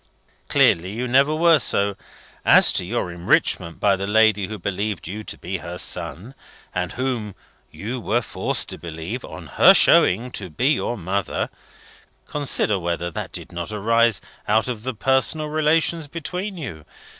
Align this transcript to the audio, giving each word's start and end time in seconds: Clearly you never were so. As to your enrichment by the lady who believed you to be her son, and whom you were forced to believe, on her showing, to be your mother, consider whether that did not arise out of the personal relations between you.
Clearly 0.49 0.93
you 0.93 1.07
never 1.07 1.35
were 1.35 1.59
so. 1.59 1.95
As 2.43 2.73
to 2.73 2.83
your 2.83 3.11
enrichment 3.11 3.79
by 3.79 3.95
the 3.95 4.07
lady 4.07 4.47
who 4.47 4.57
believed 4.57 5.07
you 5.07 5.23
to 5.23 5.37
be 5.37 5.57
her 5.57 5.77
son, 5.77 6.33
and 6.73 6.93
whom 6.93 7.35
you 7.69 7.99
were 7.99 8.23
forced 8.23 8.67
to 8.69 8.79
believe, 8.79 9.23
on 9.23 9.45
her 9.45 9.75
showing, 9.75 10.31
to 10.31 10.49
be 10.49 10.69
your 10.69 10.97
mother, 10.97 11.51
consider 12.25 12.79
whether 12.79 13.11
that 13.11 13.31
did 13.31 13.51
not 13.51 13.71
arise 13.71 14.21
out 14.47 14.67
of 14.67 14.81
the 14.81 14.95
personal 14.95 15.49
relations 15.49 16.07
between 16.07 16.57
you. 16.57 16.83